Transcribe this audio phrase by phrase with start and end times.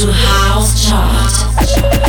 [0.00, 1.99] to house chart.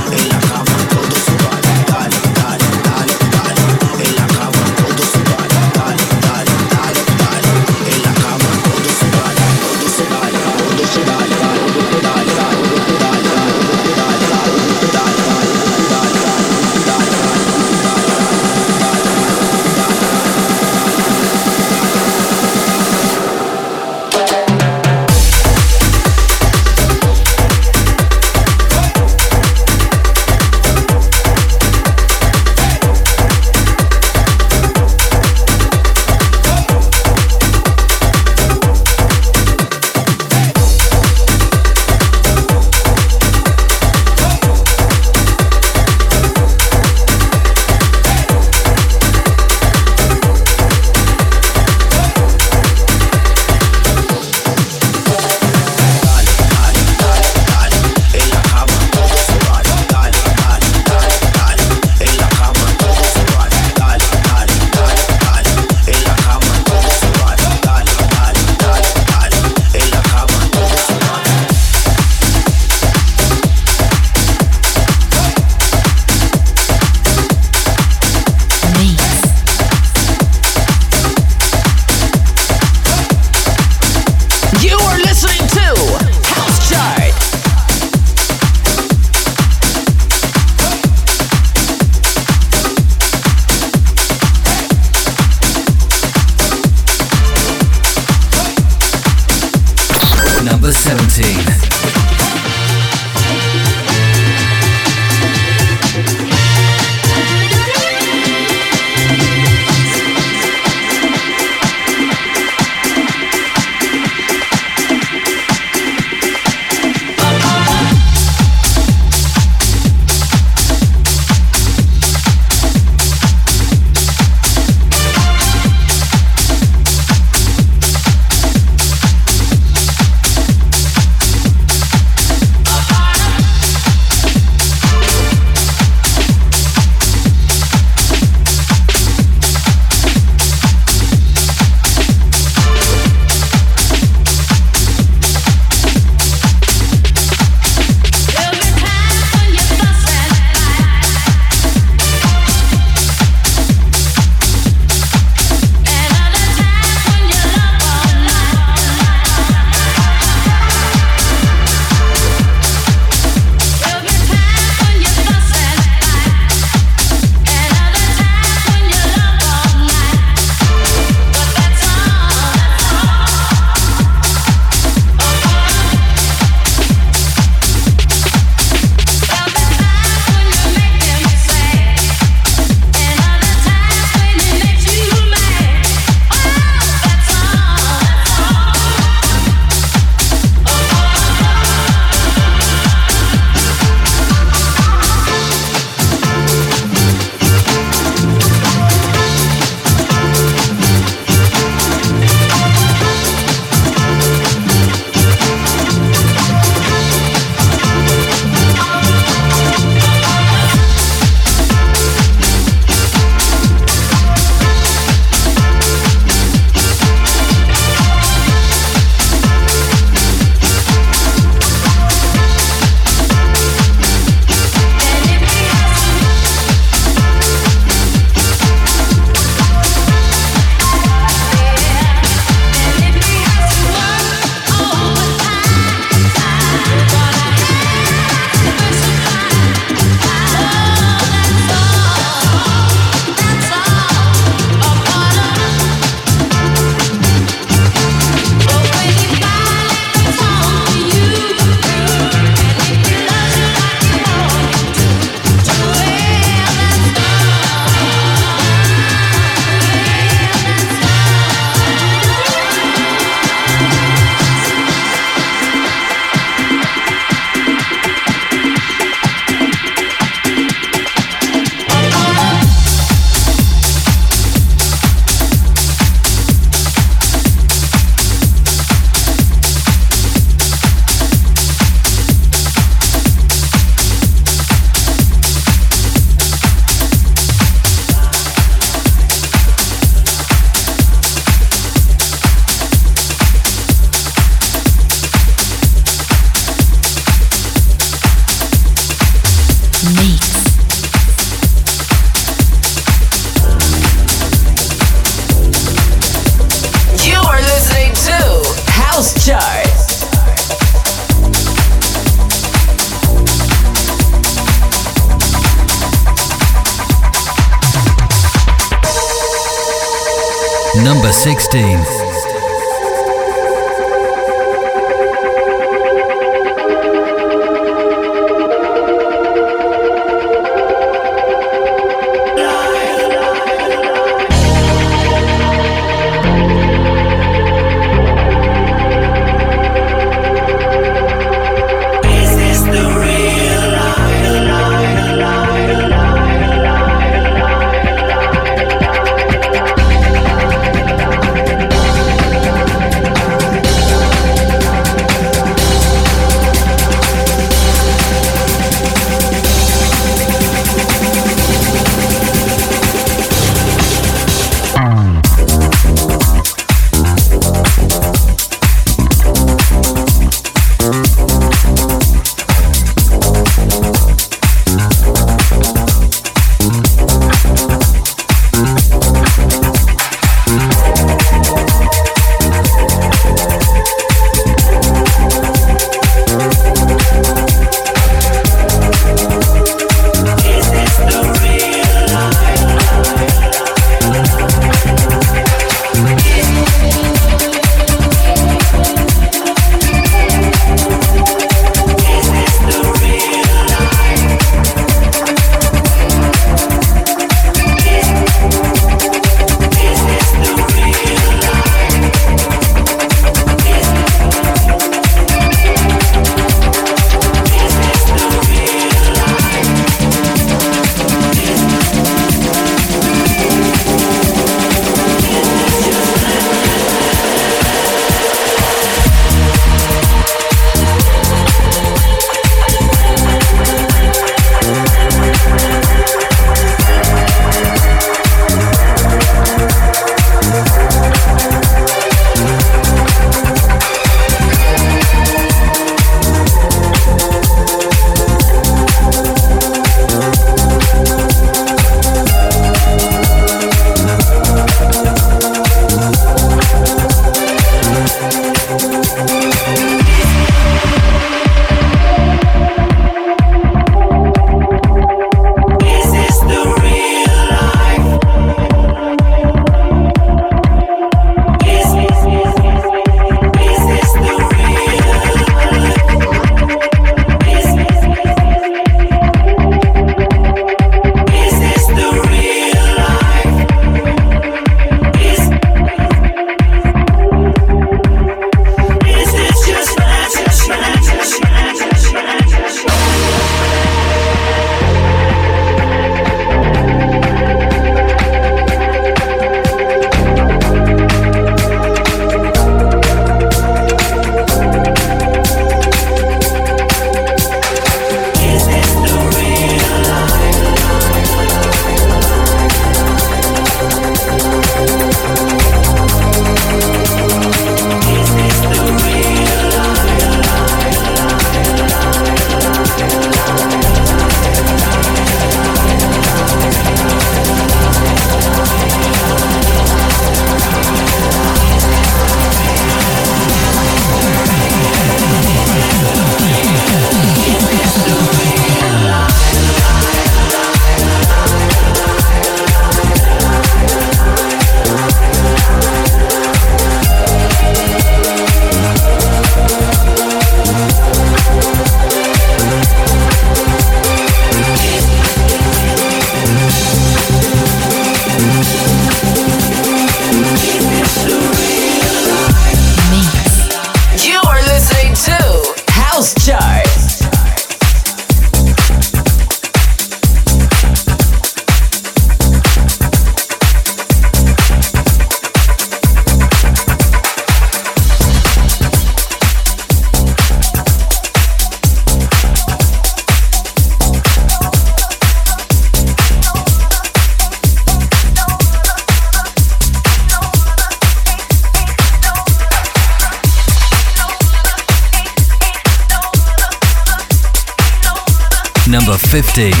[599.61, 600.00] 50.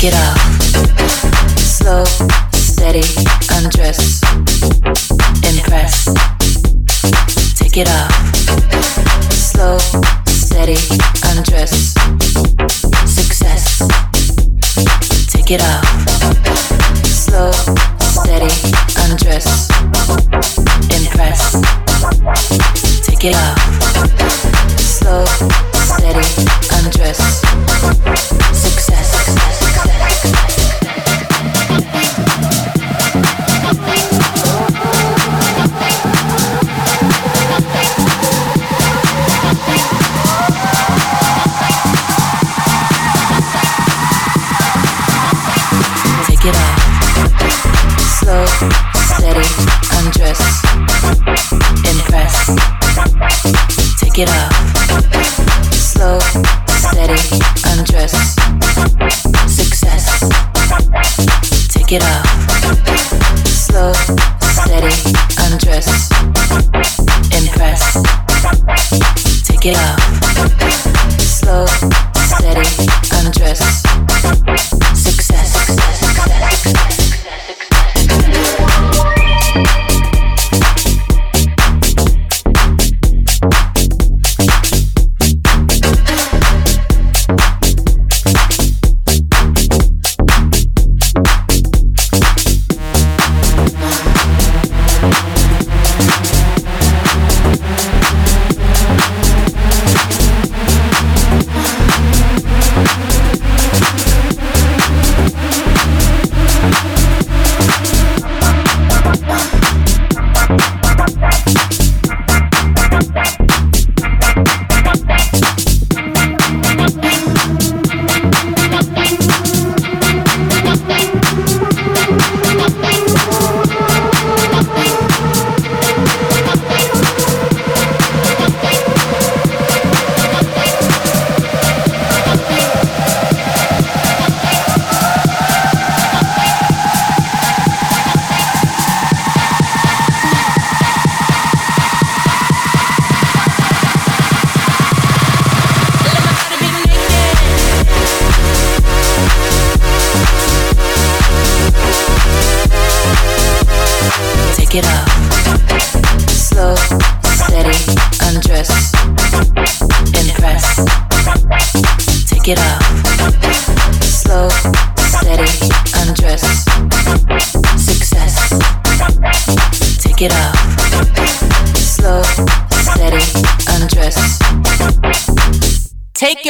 [0.00, 0.39] Get up.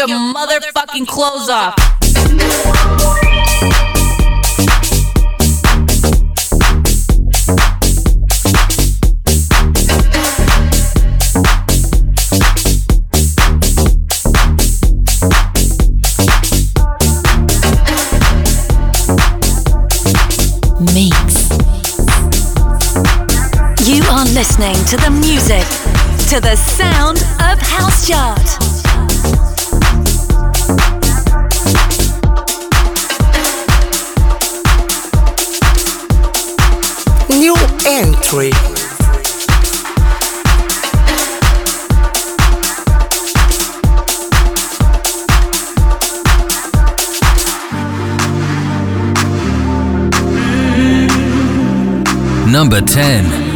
[0.00, 1.74] your motherfucking clothes off.
[20.94, 21.50] Mix.
[23.86, 25.66] You are listening to the music,
[26.30, 28.59] to the sound of Housechart.
[38.30, 38.52] free.
[52.46, 53.49] Number 10.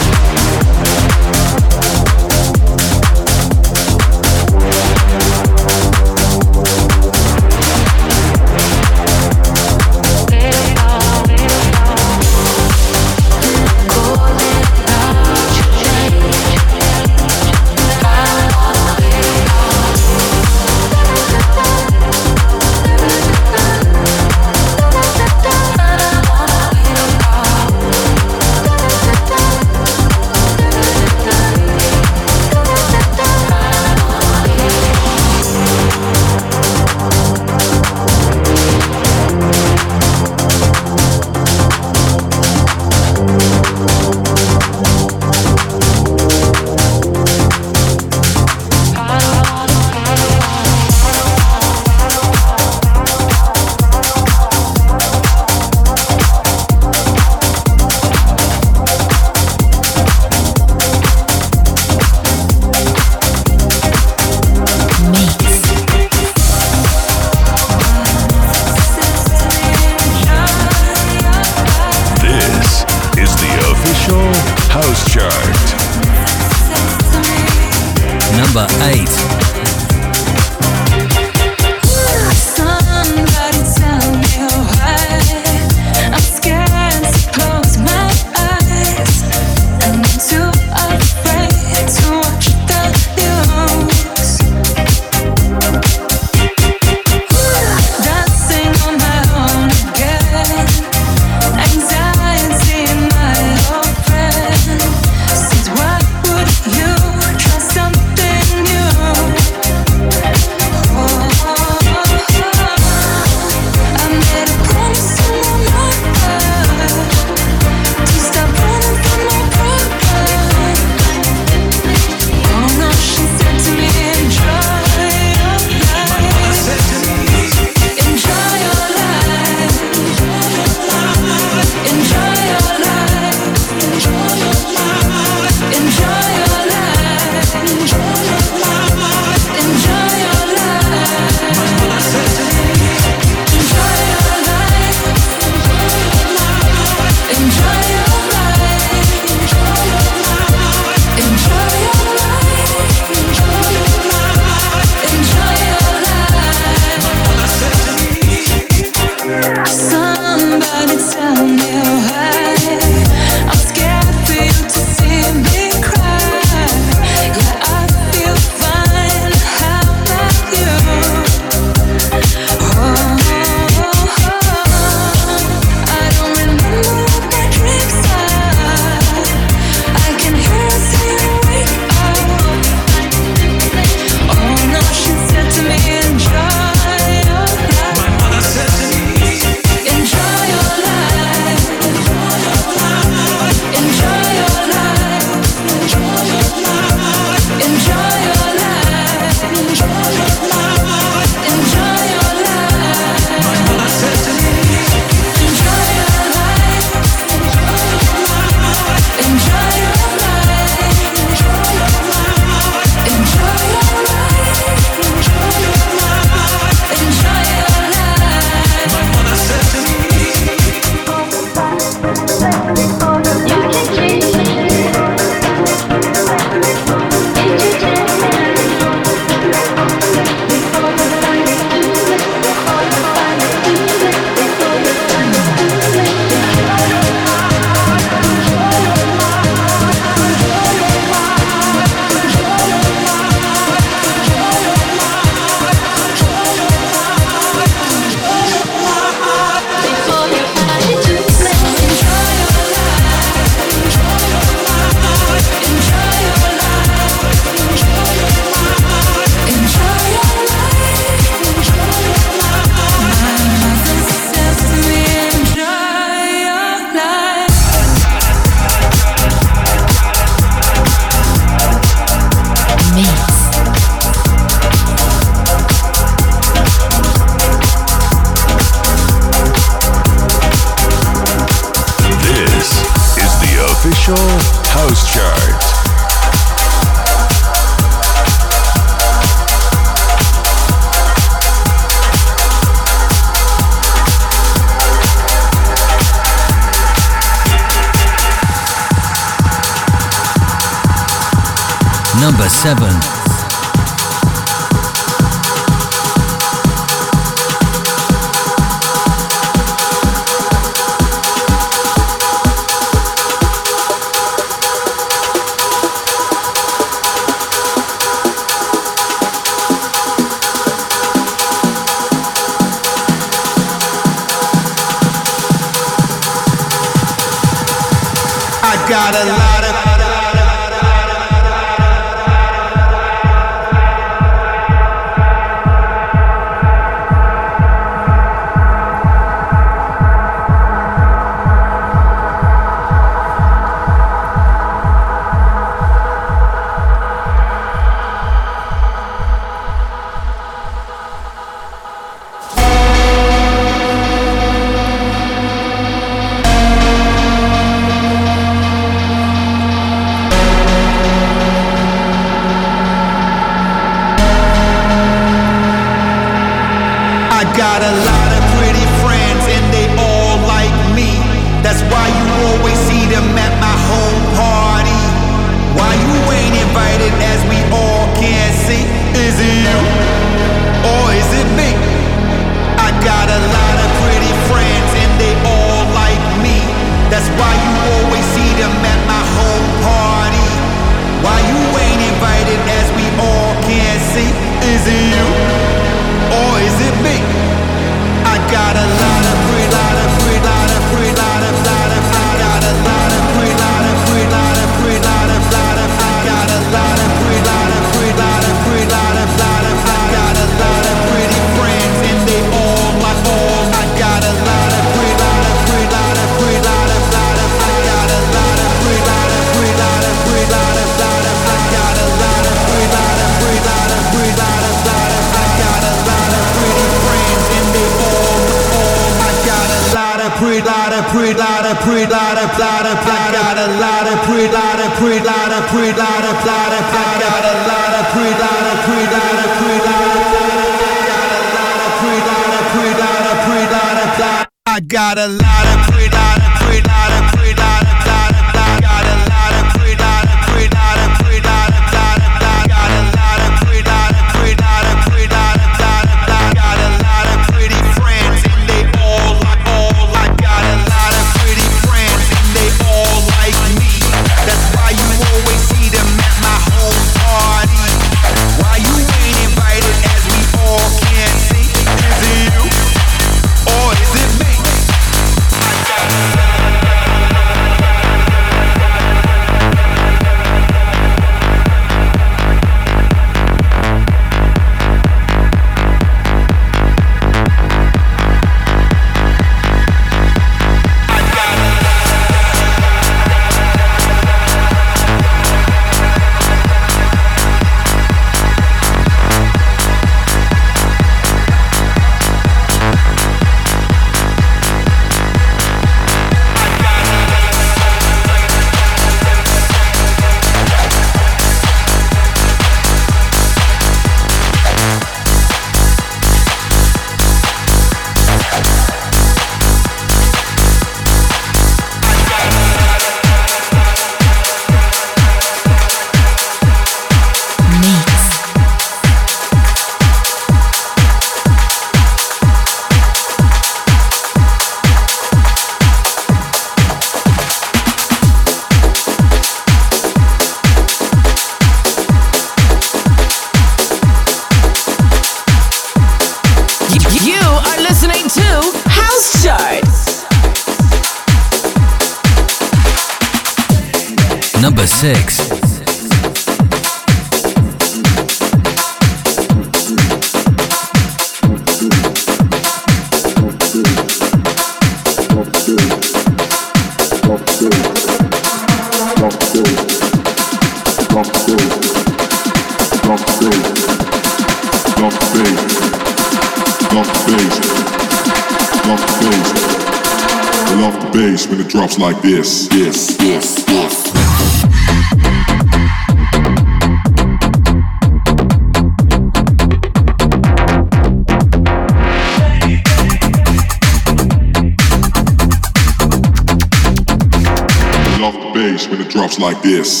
[599.71, 600.00] This.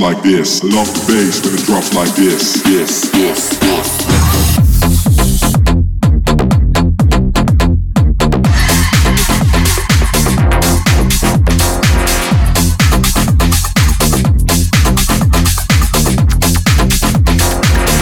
[0.00, 0.64] Like this.
[0.64, 2.62] I love the bass when it drops like this.
[2.66, 4.06] Yes, yes, yes.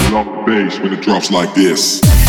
[0.01, 2.28] I love the bass when it drops like this.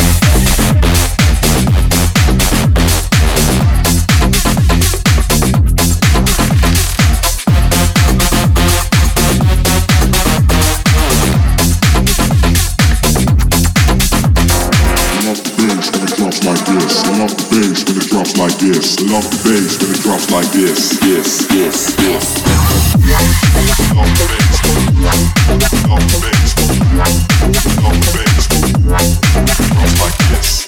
[18.39, 18.99] Like this.
[19.01, 20.97] Love the bass when it drops like this.
[21.03, 22.39] Yes, yes, yes.
[29.99, 30.65] Like this.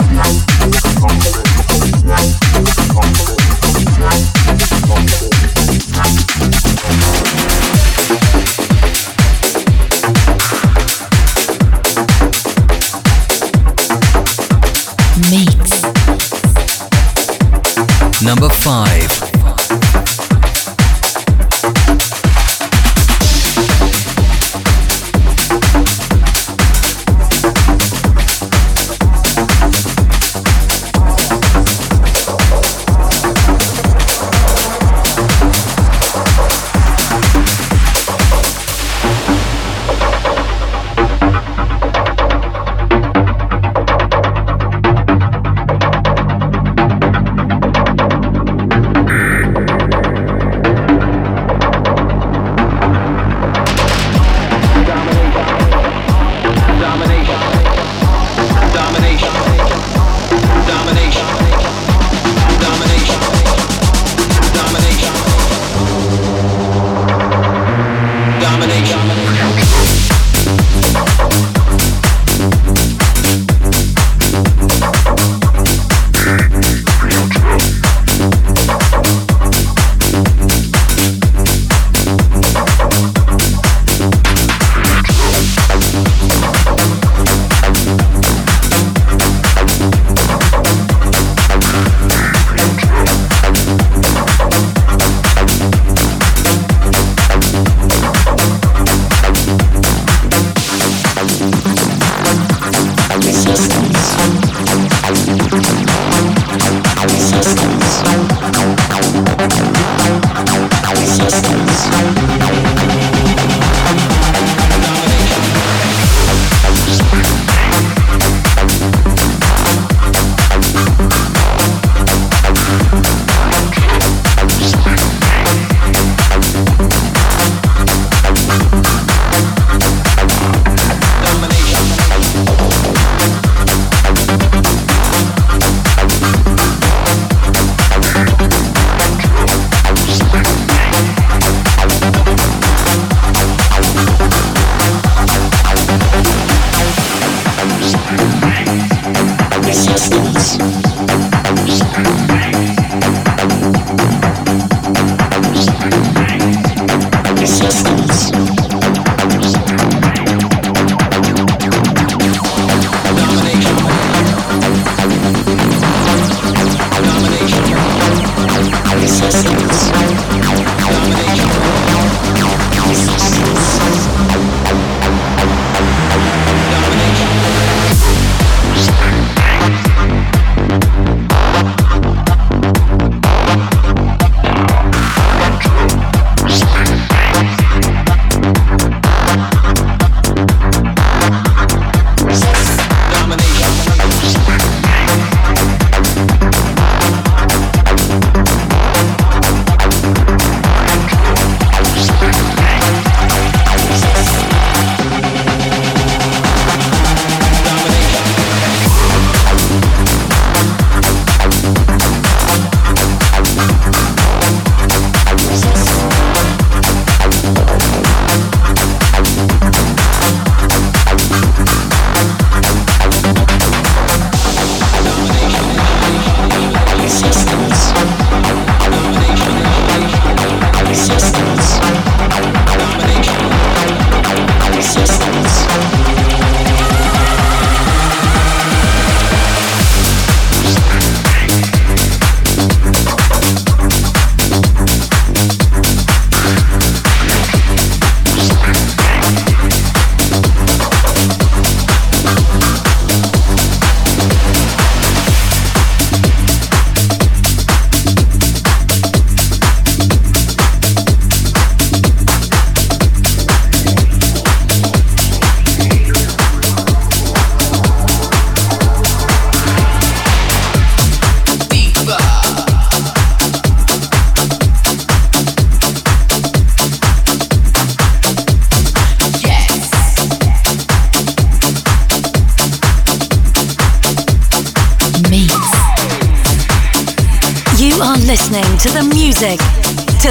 [18.31, 19.30] Number 5.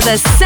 [0.00, 0.39] To the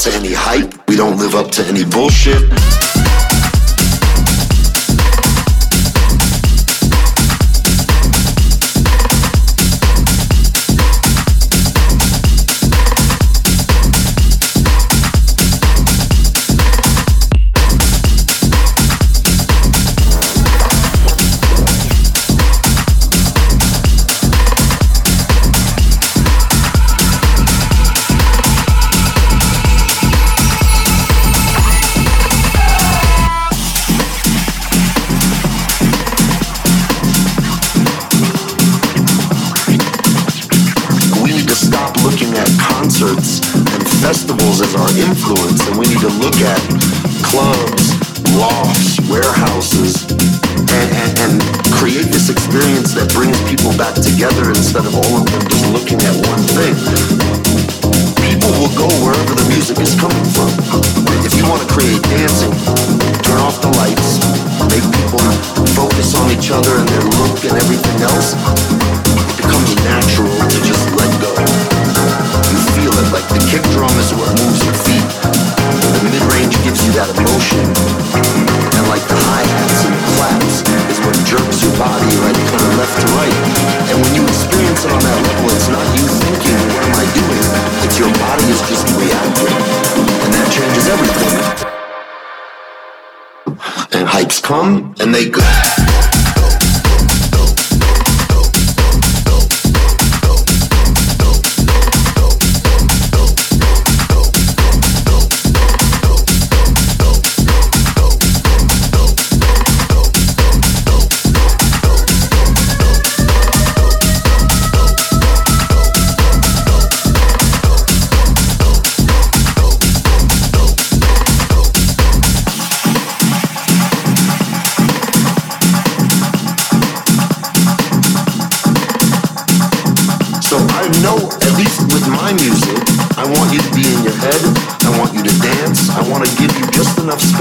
[0.00, 0.88] together any hype.
[0.88, 2.89] We don't live up to any thing.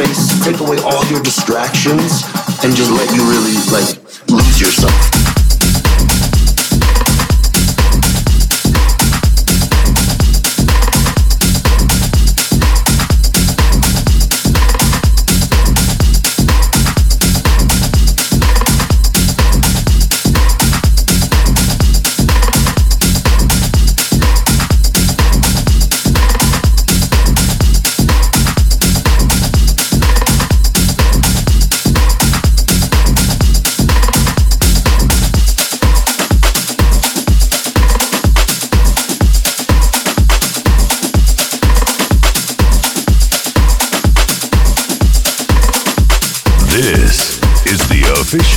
[0.05, 2.23] space, take away all your distractions,
[2.63, 3.97] and just let you really like
[4.29, 5.18] lose yourself.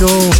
[0.03, 0.32] show.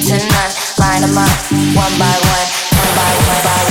[0.00, 0.52] tonight.
[0.78, 1.30] Line them up,
[1.76, 3.69] one by one, one by one by one.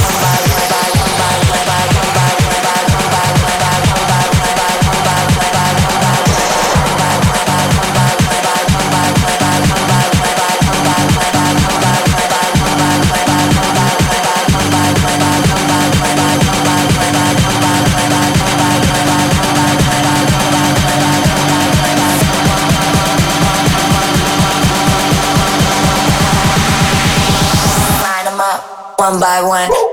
[29.10, 29.89] one by one.